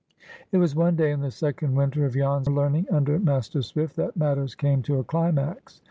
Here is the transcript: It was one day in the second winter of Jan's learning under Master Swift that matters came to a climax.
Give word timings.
It 0.51 0.57
was 0.57 0.73
one 0.73 0.95
day 0.95 1.11
in 1.11 1.19
the 1.19 1.29
second 1.29 1.75
winter 1.75 2.05
of 2.07 2.15
Jan's 2.15 2.49
learning 2.49 2.87
under 2.91 3.19
Master 3.19 3.61
Swift 3.61 3.95
that 3.97 4.17
matters 4.17 4.55
came 4.55 4.81
to 4.81 4.97
a 4.97 5.03
climax. 5.03 5.79